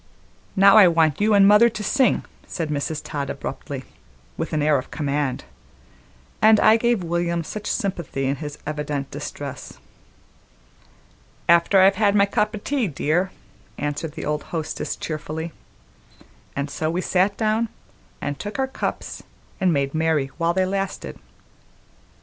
"Now 0.55 0.77
I 0.77 0.87
want 0.87 1.21
you 1.21 1.35
an' 1.35 1.45
mother 1.45 1.69
to 1.69 1.83
sing," 1.83 2.25
said 2.47 2.69
Mrs. 2.71 3.01
Todd 3.03 3.29
abruptly, 3.29 3.83
with 4.35 4.51
an 4.51 4.63
air 4.63 4.79
of 4.79 4.89
command, 4.89 5.43
and 6.41 6.59
I 6.59 6.75
gave 6.75 7.03
William 7.03 7.41
much 7.47 7.67
sympathy 7.67 8.25
in 8.25 8.37
his 8.37 8.57
evident 8.65 9.11
distress. 9.11 9.73
"After 11.47 11.79
I've 11.81 11.97
had 12.01 12.15
my 12.15 12.25
cup 12.25 12.55
o' 12.55 12.57
tea, 12.57 12.87
dear," 12.87 13.29
answered 13.77 14.13
the 14.13 14.25
old 14.25 14.41
hostess 14.49 14.95
cheerfully; 14.95 15.51
and 16.55 16.71
so 16.71 16.89
we 16.89 17.01
sat 17.01 17.37
down 17.37 17.69
and 18.21 18.39
took 18.39 18.57
our 18.57 18.65
cups 18.67 19.21
and 19.59 19.71
made 19.71 19.93
merry 19.93 20.31
while 20.39 20.55
they 20.55 20.65
lasted. 20.65 21.19